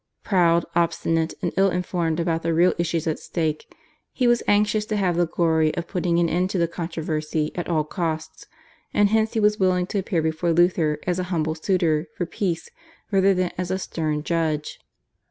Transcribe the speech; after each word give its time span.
Proud, 0.23 0.65
obstinate, 0.75 1.35
and 1.43 1.53
ill 1.57 1.69
informed 1.69 2.19
about 2.19 2.41
the 2.41 2.55
real 2.55 2.73
issues 2.79 3.05
at 3.05 3.19
stake, 3.19 3.71
he 4.11 4.25
was 4.25 4.41
anxious 4.47 4.83
to 4.87 4.95
have 4.95 5.15
the 5.15 5.27
glory 5.27 5.75
of 5.75 5.85
putting 5.85 6.17
an 6.17 6.27
end 6.27 6.49
to 6.49 6.57
the 6.57 6.67
controversy 6.67 7.51
at 7.53 7.69
all 7.69 7.83
costs, 7.83 8.47
and 8.95 9.09
hence 9.09 9.33
he 9.33 9.39
was 9.39 9.59
willing 9.59 9.85
to 9.85 9.99
appear 9.99 10.23
before 10.23 10.53
Luther 10.53 10.97
as 11.05 11.19
a 11.19 11.25
humble 11.29 11.53
suitor 11.53 12.07
for 12.17 12.25
peace 12.25 12.71
rather 13.11 13.35
than 13.35 13.51
as 13.59 13.69
a 13.69 13.77
stern 13.77 14.23
judge. 14.23 14.79